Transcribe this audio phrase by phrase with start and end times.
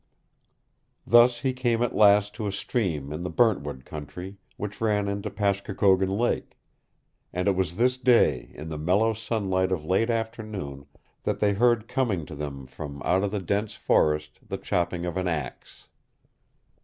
[1.05, 5.29] Thus he came at last to a stream in the Burntwood country which ran into
[5.29, 6.57] Pashkokogon Lake;
[7.31, 10.87] and it was this day, in the mellow sunlight of late afternoon,
[11.21, 15.17] that they heard coming to them from out of the dense forest the chopping of
[15.17, 15.87] an axe.